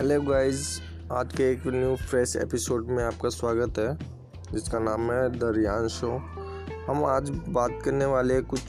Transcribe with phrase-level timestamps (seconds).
[0.00, 0.60] Hello guys
[1.12, 3.88] आज के एक न्यू फ्रेश एपिसोड में आपका स्वागत है,
[4.52, 6.08] जिसका नाम है द रियान शो
[6.86, 8.62] हम आज बात करने वाले कुछ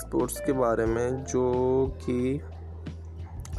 [0.00, 2.38] स्पोर्ट्स के बारे में, जो कि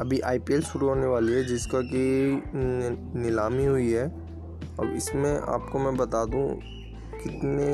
[0.00, 5.96] अभी आईपीएल शुरू होने वाली है, जिसका कि नीलामी हुई है। अब इसमें आपको मैं
[5.96, 6.48] बता दूँ,
[7.22, 7.70] कितने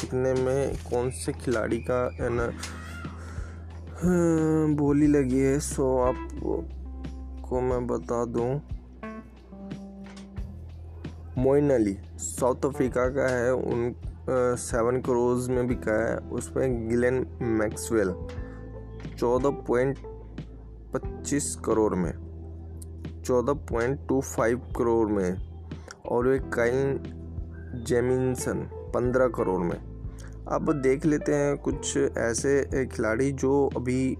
[0.00, 2.50] कितने में कौन से खिलाड़ी का, है ना
[4.76, 6.28] बोली लगी है सो आप
[7.48, 8.60] को मैं बता दूँ
[11.38, 13.94] मोइन अली, साउथ अफ्रीका का है, उन
[14.58, 17.26] सेवन करोड़ में बिका है, उसमें गिलेन
[17.60, 18.12] मैक्सवेल,
[19.18, 19.98] चौदह पॉइंट
[20.94, 22.12] पच्चीस करोड़ में,
[23.24, 25.36] चौदह पॉइंट टू फाइव करोड़ में,
[26.06, 26.98] और एक काइन
[27.86, 29.76] जेमिनसन पंद्रह करोड़ में।
[30.46, 34.16] अब देख लेते हैं कुछ ऐसे खिलाड़ी जो अभी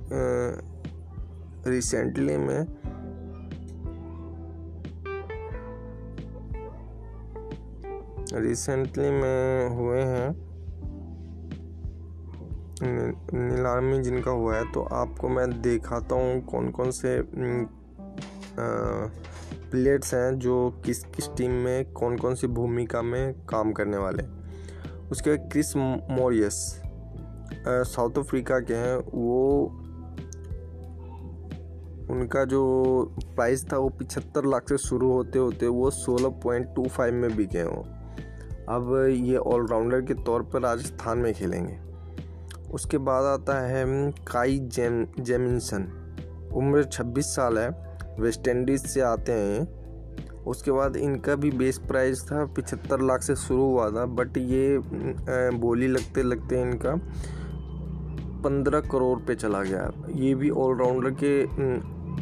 [1.66, 2.66] रिसेंटली में
[8.32, 10.54] रिसेंटली में हुए हैं
[13.34, 17.22] नीलामी जिनका हुआ है तो आपको मैं दिखाता हूँ कौन कौन से
[19.70, 24.22] प्लेयर्स हैं जो किस किस टीम में कौन कौन सी भूमिका में काम करने वाले
[25.10, 26.80] उसके क्रिस मोरियस
[27.68, 29.64] साउथ अफ्रीका के हैं। वो,
[32.10, 32.62] उनका जो
[33.36, 37.36] प्राइस था वो पिछहत्तर लाख से शुरू होते होते वो सोलह पॉइंट टू फाइव में
[37.36, 37.86] बिके हैं वो।
[38.68, 41.78] अब ये ऑलराउंडर के तौर पर राजस्थान में खेलेंगे।
[42.72, 43.84] उसके बाद आता है
[44.26, 45.82] काई जेम जेमिनसन
[46.54, 47.68] उम्र 26 साल है
[48.20, 53.36] वेस्ट इंडीज़ से आते हैं। उसके बाद इनका भी बेस प्राइस था, पिछहत्तर लाख से
[53.36, 54.78] शुरू हुआ था बट ये
[55.58, 56.94] बोली लगते लगते इनका
[58.44, 61.46] पंद्रह करोड़ पे चला गया। ये भी ऑलराउंडर के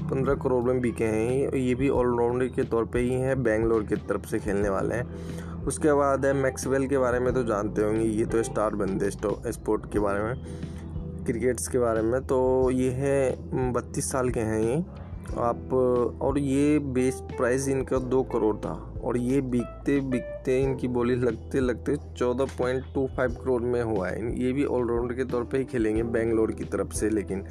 [0.02, 3.96] पंद्रह करोड़ में बिके हैं। ये भी ऑलराउंडर के तौर पे ही हैं बेंगलोर की
[4.08, 8.05] तरफ़ से खेलने वाले हैं। उसके बाद है मैक्सवेल के बारे में तो जानते होंगे,
[8.05, 13.73] ये तो स्टार बंदे स्पोर्ट के बारे में, क्रिकेट्स के बारे में तो ये है
[13.73, 14.77] बत्तीस साल के हैं ये।
[15.40, 15.73] आप,
[16.23, 18.73] और ये बेस प्राइस इनका दो करोड़ था,
[19.05, 24.08] और ये बिकते बिकते, इनकी बोली लगते लगते चौदह पॉइंट टू फाइव करोड़ में हुआ
[24.08, 27.44] है। ये भी ऑलराउंडर के तौर पे ही खेलेंगे, बेंगलोर की तरफ़ से, लेकिन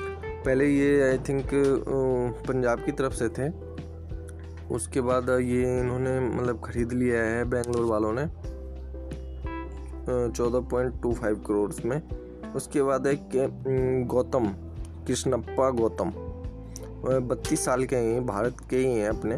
[0.00, 1.50] पहले ये, आई थिंक
[2.48, 3.48] पंजाब की तरफ़ से थे।
[4.70, 8.26] उसके बाद ये इन्होंने मतलब ख़रीद लिया है बेंगलोर वालों ने
[10.30, 12.00] चौदह पॉइंट टू फाइव करोड़ में।
[12.52, 13.14] उसके बाद है
[14.06, 14.46] गौतम,
[15.06, 16.12] कृष्णप्पा गौतम
[17.28, 19.36] बत्तीस साल के हैं, भारत के ही हैं अपने।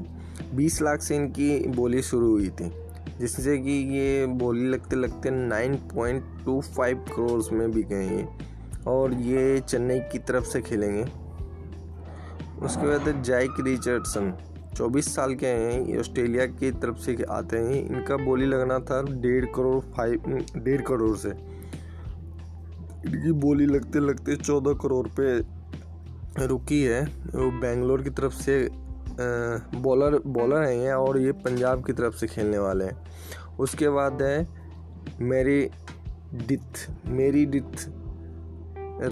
[0.54, 2.70] बीस लाख से इनकी बोली शुरू हुई थी,
[3.19, 8.84] जिससे कि ये बोली लगते लगते nine point two five crore में भी गए हैं
[8.88, 11.04] और ये चेन्नई की तरफ़ से खेलेंगे।
[12.62, 14.32] उसके बाद जैक रिचर्डसन
[14.76, 19.44] चौबीस साल के हैं ऑस्ट्रेलिया की तरफ़ से आते हैं। इनका बोली लगना था डेढ़
[19.54, 21.28] करोड़ फाइव, डेढ़ करोड़ से।
[23.06, 28.69] इनकी बोली लगते लगते चौदह करोड़ पे रुकी है। वो बेंगलोर की तरफ़ से
[29.76, 34.22] बॉलर बॉलर हैं ये और ये पंजाब की तरफ़ से खेलने वाले हैं। उसके बाद
[34.22, 34.47] है,
[35.20, 35.69] मेरी
[36.47, 37.88] डिथ मेरी डिथ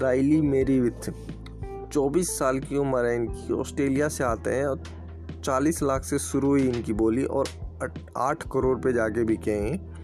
[0.01, 1.09] राइली मेरी विथ।
[1.91, 4.83] चौबीस साल की उम्र है इनकी, ऑस्ट्रेलिया से आते हैं और
[5.45, 7.45] चालीस लाख से शुरू हुई इनकी बोली और
[8.17, 9.95] आठ करोड़ पे जाके बिके हैं।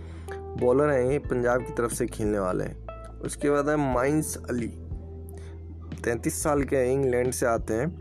[0.62, 2.88] बॉलर हैं ये, पंजाब की तरफ़ से खेलने वाले हैं।
[3.20, 4.68] उसके बाद है माइंस अली।
[6.04, 8.00] तैंतीस साल के हैं, इंग्लैंड से आते हैं।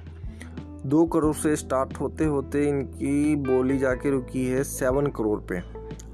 [0.87, 5.61] दो करोड़ से स्टार्ट होते होते इनकी बोली जाके रुकी है सेवन करोड़ पे।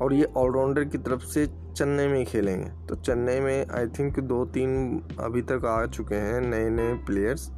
[0.01, 4.45] और ये ऑलराउंडर की तरफ़ से चेन्नई में खेलेंगे। तो चेन्नई में आई थिंक दो
[4.45, 7.51] तीन अभी तक आ चुके हैं नए नए प्लेयर्स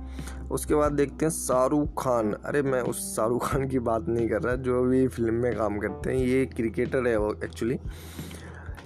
[0.51, 4.43] उसके बाद देखते हैं शाहरुख खान। अरे मैं उस शाहरुख खान की बात नहीं कर
[4.43, 7.79] रहा, जो भी फ़िल्म में काम करते हैं। ये क्रिकेटर है वो एक्चुअली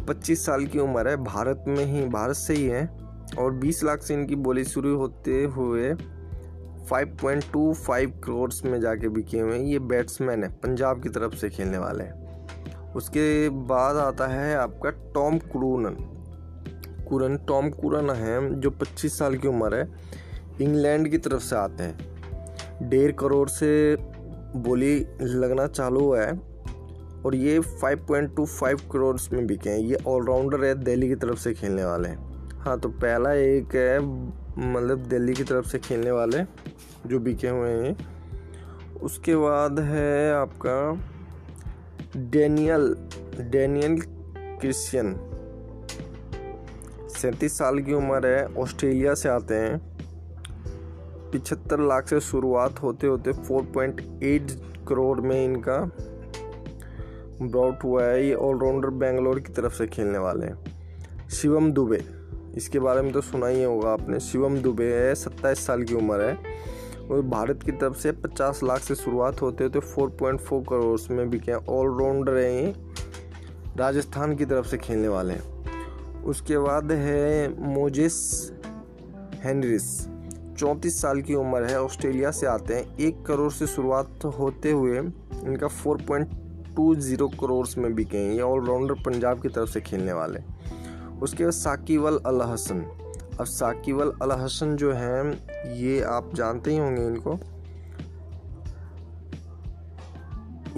[0.08, 3.02] पच्चीस साल की उम्र है, भारत में ही, भारत से ही है।
[3.38, 5.94] और बीस लाख से इनकी बोली शुरू होते हुए
[6.90, 11.78] 5.25 करोड़ में जाके बिके हुए हैं। ये बैट्समैन है, पंजाब की तरफ़ से खेलने
[11.78, 12.22] वाले हैं।
[12.92, 15.96] उसके बाद आता है आपका टॉम क्रूनन।
[17.08, 19.92] कुरन टॉम कुरन है, जो 25 साल की उम्र है।
[20.60, 23.96] इंग्लैंड की तरफ़ से आते हैं। डेढ़ करोड़ से
[24.56, 26.32] बोली लगना चालू हुआ है
[27.26, 31.84] और ये 5.25 करोड़ में बिके हैं। ये ऑलराउंडर है, दिल्ली की तरफ़ से खेलने
[31.84, 33.98] वाले हैं। हाँ तो पहला एक है
[34.72, 36.42] मतलब दिल्ली की तरफ़ से खेलने वाले
[37.06, 37.96] जो बिके हुए हैं
[39.02, 40.76] उसके बाद है आपका
[42.16, 42.96] डेनियल
[43.40, 44.00] डेनियल
[44.60, 45.14] क्रिश्चियन।
[47.10, 49.91] सैंतीस साल की उम्र है, ऑस्ट्रेलिया से आते हैं।
[51.32, 54.50] पिछहत्तर लाख से शुरुआत होते होते 4.8
[54.88, 55.90] करोड़ में इनका
[57.42, 60.64] ब्रॉट हुआ है ये ऑलराउंडर बेंगलोर की तरफ़ से खेलने वाले हैं।
[61.28, 62.04] शिवम दुबे,
[62.56, 66.20] इसके बारे में तो सुना ही होगा आपने। शिवम दुबे है, सत्ताईस साल की उम्र
[66.20, 66.38] है।
[67.10, 71.52] और भारत की तरफ़ से 50 लाख से शुरुआत होते होते 4.4 करोड़ में बिके
[71.52, 72.74] ऑलराउंडर है ये।
[73.76, 75.52] राजस्थान की तरफ़ से खेलने वाले हैं।
[76.24, 78.50] उसके बाद है मोजिस
[79.44, 80.11] हेनरिस।
[80.58, 84.98] चौंतीस साल की उम्र है, ऑस्ट्रेलिया से आते हैं। एक करोड़ से शुरुआत होते हुए
[84.98, 90.40] इनका 4.20 करोड़ में बिके हैं। ये ऑलराउंडर पंजाब की तरफ़ से खेलने वाले
[91.22, 92.80] उसके बाद साकिवल अल हसन।
[93.40, 97.38] अब साकिवल अल हसन जो हैं, ये आप जानते ही होंगे इनको।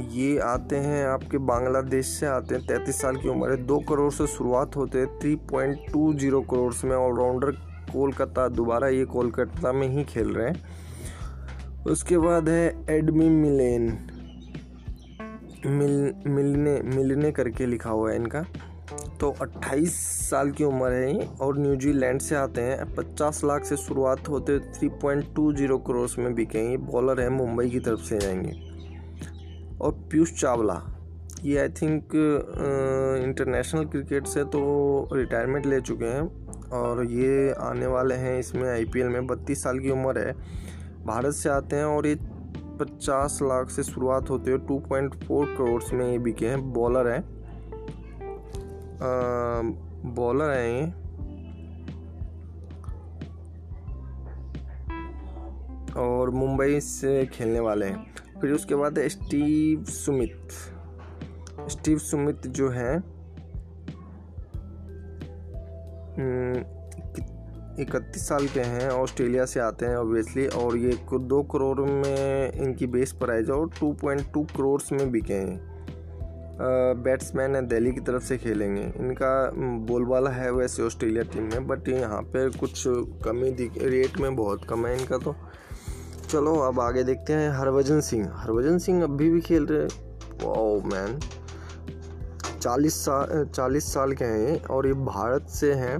[0.00, 4.12] ये आते हैं, आपके बांग्लादेश से आते हैं, तैंतीस साल की उम्र है। दो करोड़
[4.12, 9.72] से शुरुआत होते हैं, three point two zero crore में ऑलराउंडर कोलकाता, दोबारा ये कोलकाता
[9.72, 10.84] में ही खेल रहे हैं।
[11.84, 13.98] उसके बाद है एडमी मिलेन
[15.66, 18.42] मिल, मिलने मिलने करके लिखा हुआ है इनका।
[19.20, 19.90] तो 28
[20.30, 24.58] साल की उम्र है ये और न्यूजीलैंड से आते हैं। 50 लाख से शुरुआत होते
[24.58, 28.74] 3.20 करोड़ में बिके बॉलर है, मुंबई की तरफ़ से जाएँगे।
[29.80, 30.93] और पीयूष चावला।
[31.44, 32.14] ये आई थिंक
[33.24, 34.60] इंटरनेशनल क्रिकेट से तो
[35.12, 39.90] रिटायरमेंट ले चुके हैं और ये आने वाले हैं इसमें आईपीएल में। बत्तीस साल की
[39.90, 40.32] उम्र है।
[41.06, 42.18] भारत से आते हैं और ये
[42.80, 47.08] पचास लाख से शुरुआत होते हुए टू पॉइंट फोर करोड़ में ये बिके हैं। बॉलर
[47.08, 47.22] हैं।
[50.14, 50.92] बॉलर हैं ये।
[56.00, 60.48] और मुंबई से खेलने वाले हैं। फिर उसके बाद है स्टीव सुमित
[61.68, 62.96] स्टीव सुमित जो है
[67.80, 72.86] इकतीस साल के हैं, ऑस्ट्रेलिया से आते हैं ऑब्वियसली और ये दो करोड़ में इनकी
[72.86, 75.72] बेस प्राइज और टू पॉइंट टू करोड़ में बिके हैं।
[77.02, 79.50] बैट्समैन है, दिल्ली की तरफ़ से खेलेंगे। इनका
[79.86, 82.82] बोलबाला है वैसे ऑस्ट्रेलिया टीम में बट यहाँ पे कुछ
[83.24, 85.34] कमी दिख रेट में बहुत कम है इनका तो।
[86.30, 89.86] चलो, अब आगे देखते हैं हरभजन सिंह। हरभजन सिंह अभी भी खेल रहे
[90.44, 91.18] ओ मैन
[92.64, 95.96] चालीस साल चालीस साल के हैं और ये भारत से हैं।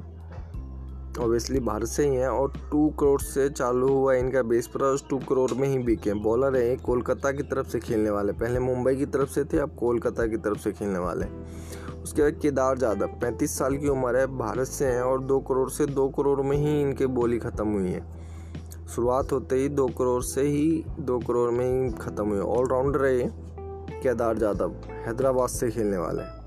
[1.20, 5.18] ओबियसली भारत से ही हैं, और टू करोड़ से चालू हुआ इनका बेस प्राइस टू
[5.28, 9.06] करोड़ में ही बिके बॉलर है, कोलकाता की तरफ़ से खेलने वाले। पहले मुंबई की
[9.06, 11.26] तरफ़ से थे, अब कोलकाता की तरफ़ से खेलने वाले
[12.02, 15.68] उसके बाद केदार जाधव, पैंतीस साल की उम्र है, भारत से हैं, और दो करोड़
[15.70, 18.02] से दो करोड़ में ही इनके बोली ख़त्म हुई है।
[18.94, 23.28] शुरुआत होते ही दो करोड़ से ही दो करोड़ में ही ख़त्म हुई। ऑलराउंडर है
[24.00, 24.74] केदार जाधव,
[25.06, 26.43] हैदराबाद से खेलने वाले हैं।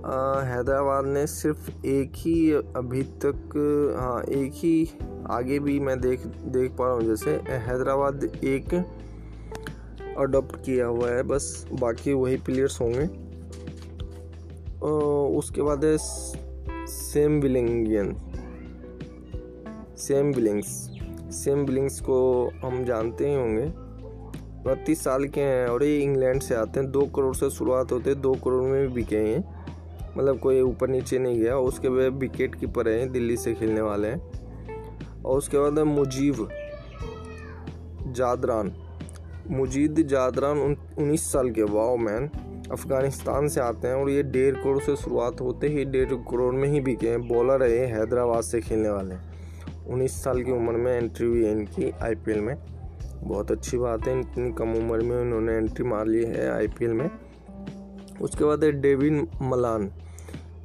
[0.00, 3.52] हैदराबाद ने सिर्फ़ एक ही अभी तक
[3.98, 4.90] हाँ एक ही
[5.30, 7.30] आगे भी मैं देख देख पा रहा हूँ जैसे,
[7.60, 8.74] हैदराबाद एक
[10.18, 13.06] अडोप्ट किया हुआ है, बस बाकी वही प्लेयर्स होंगे।
[15.38, 15.96] उसके बाद है
[16.86, 18.14] Sam Billings
[19.98, 20.66] Sam Billings
[21.34, 22.18] Sam Billings को
[22.64, 23.66] हम जानते ही होंगे।
[24.64, 28.10] बत्तीस साल के हैं और ये इंग्लैंड से आते हैं। दो करोड़ से शुरुआत होते
[28.10, 29.59] हैं, दो करोड़ में भी बिके हैं।
[30.20, 34.08] मतलब कोई ऊपर नीचे नहीं गया, उसके बाद विकेट कीपर हैं, दिल्ली से खेलने वाले
[34.08, 34.30] हैं।
[35.22, 36.48] और उसके बाद मुजीब
[38.06, 38.72] जादरान।
[39.50, 40.58] मुजीद जादरान
[40.98, 42.30] उन्नीस साल के, वाओ मैन
[42.72, 46.68] अफ़गानिस्तान से आते हैं और ये डेढ़ करोड़ से शुरुआत होते ही डेढ़ करोड़ में
[46.68, 49.30] ही बिके हैं। बॉलर है हैदराबाद से खेलने वाले हैं।
[49.86, 52.56] उन्नीस साल की उम्र में एंट्री हुई है इनकी आईपीएल में।
[53.22, 57.10] बहुत अच्छी बात है, इतनी कम उम्र में उन्होंने एंट्री मार ली है आईपीएल में।
[58.20, 59.92] उसके बाद है डेविन मलान।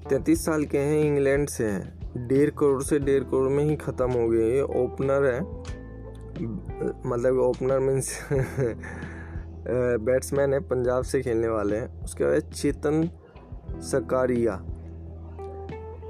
[0.09, 4.11] तैंतीस साल के हैं, इंग्लैंड से हैं। डेढ़ करोड़ से डेढ़ करोड़ में ही ख़त्म
[4.11, 5.39] हो गए ये ओपनर है।
[7.05, 8.11] मतलब ओपनर मीन्स
[9.99, 13.09] बैट्समैन है, पंजाब से खेलने वाले हैं। उसके बाद चेतन
[13.83, 14.59] सकारिया।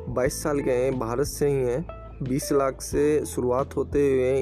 [0.10, 1.86] बाईस साल के हैं, भारत से ही हैं।
[2.24, 4.38] बीस लाख से शुरुआत होते हुए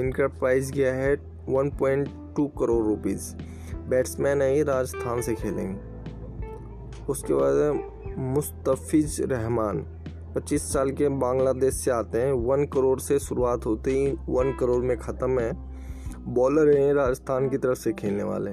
[0.00, 1.14] इनका प्राइस गया है
[1.48, 3.34] one point two crore rupees.
[3.88, 5.80] Batsman है ये राजस्थान से खेलेंगे।
[7.06, 9.78] उसके बाद मुस्तफ़िज रहमान।
[10.34, 14.84] 25 साल के बांग्लादेश से आते हैं। वन करोड़ से शुरुआत होते ही वन करोड़
[14.84, 15.52] में ख़त्म है।
[16.24, 18.50] बॉलर हैं राजस्थान की तरफ़ से खेलने वाले।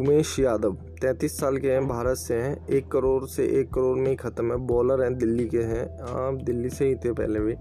[0.00, 4.08] उमेश यादव 33 साल के हैं, भारत से हैं। एक करोड़ से एक करोड़ में
[4.08, 7.54] ही ख़त्म है। बॉलर हैं, दिल्ली के हैं। हाँ दिल्ली से ही थे पहले भी।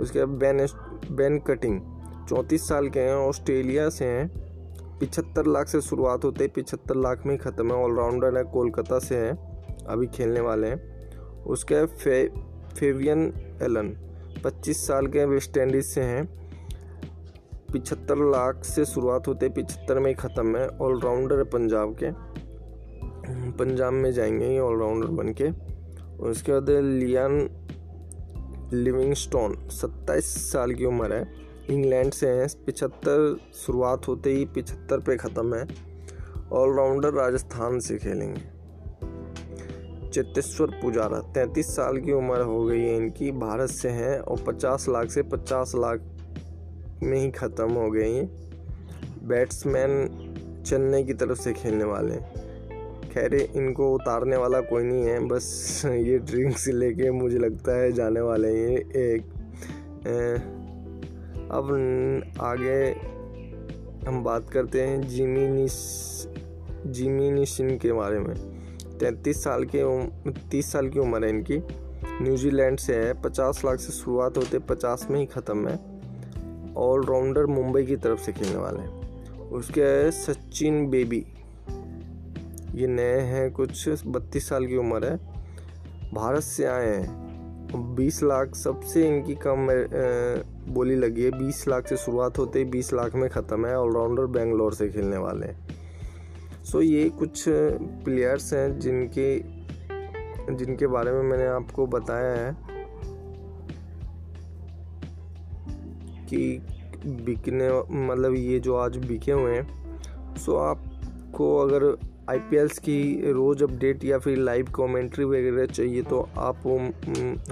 [0.00, 0.66] उसके बाद बैन
[1.12, 1.80] बैन कटिंग,
[2.28, 4.28] चौंतीस साल के हैं, ऑस्ट्रेलिया से हैं।
[4.98, 8.98] पिछहत्तर लाख से शुरुआत होते हैं पिछहत्तर लाख में ही ख़त्म है। ऑलराउंडर है, कोलकाता
[8.98, 9.51] से है।
[9.88, 10.92] अभी खेलने वाले हैं।
[11.44, 12.28] उसके फे,
[12.76, 13.20] फेवियन
[13.62, 13.96] एलन
[14.44, 16.42] 25 साल के वेस्ट इंडीज़ से हैं।
[17.72, 22.06] पिछहत्तर लाख से शुरुआत होते पिछहत्तर में ही ख़त्म है। ऑलराउंडर है पंजाब के।
[23.52, 25.72] पंजाब में जाएँगे ये ऑलराउंडर बन के
[26.22, 27.50] उसके बाद लियान
[28.72, 31.34] लिविंगस्टोन, सत्ताईस साल की उम्र है।
[31.70, 35.66] इंग्लैंड से हैं, पिछहत्तर शुरुआत होते ही पिछहत्तर पे ख़त्म है।
[36.52, 38.51] ऑलराउंडर राजस्थान से खेलेंगे।
[40.12, 44.88] चेतेश्वर पुजारा। तैंतीस साल की उम्र हो गई है। इनकी भारत से हैं और पचास
[44.88, 46.00] लाख से पचास लाख
[47.02, 48.26] में ही ख़त्म हो गए हैं।
[49.28, 52.16] बैट्समैन चेन्नई की तरफ़ से खेलने वाले
[53.14, 58.20] खैर, इनको उतारने वाला कोई नहीं है। बस ये ड्रिंक्स लेके मुझे लगता है जाने
[58.20, 59.22] वाले हैं। एक
[61.50, 61.66] अब
[62.40, 62.92] आगे
[64.08, 66.26] हम बात करते हैं जिमी निस
[66.86, 68.51] जिमी निशिन के बारे में।
[69.02, 69.80] तैंतीस साल के
[70.50, 71.58] तीस साल की उम्र है इनकी।
[72.22, 75.74] न्यूजीलैंड से है, पचास लाख से शुरुआत होते पचास में ही ख़त्म है।
[76.78, 81.24] ऑलराउंडर मुंबई की तरफ़ से खेलने वाले हैं। उसके सचिन बेबी,
[82.74, 85.16] ये नए हैं, कुछ बत्तीस साल की उम्र है।
[86.14, 89.66] भारत से आए हैं। बीस लाख, सबसे इनकी कम
[90.68, 94.26] बोली लगी है। बीस लाख से शुरुआत होते ही बीस लाख में ख़त्म है। ऑलराउंडर
[94.28, 95.61] बेंगलोर से खेलने वाले हैं।
[96.64, 97.44] सो ये कुछ
[98.04, 99.38] प्लेयर्स हैं जिनके
[100.54, 102.56] जिनके बारे में मैंने आपको बताया है
[106.26, 106.62] कि
[107.06, 107.68] बिकने
[108.06, 111.84] मतलब ये जो आज बिके हुए हैं। सो आपको अगर
[112.30, 112.38] आई
[112.84, 116.56] की रोज़ अपडेट या फिर लाइव कमेंट्री वगैरह चाहिए तो आप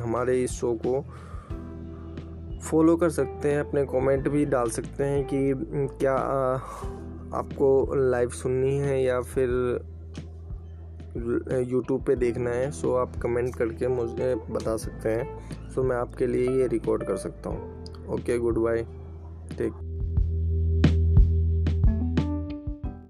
[0.00, 1.00] हमारे इस शो को
[2.61, 5.52] फॉलो कर सकते हैं। अपने कमेंट भी डाल सकते हैं कि
[6.00, 6.17] क्या
[7.34, 9.49] आपको लाइव सुननी है या फिर
[11.68, 16.26] यूट्यूब पे देखना है सो आप कमेंट करके मुझे बता सकते हैं। सो मैं आपके
[16.26, 17.84] लिए ये रिकॉर्ड कर सकता हूँ।
[18.14, 18.82] Okay good bye
[19.58, 19.72] take